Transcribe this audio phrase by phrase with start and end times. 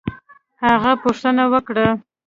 [0.65, 1.87] هغه پوښتنه وکړه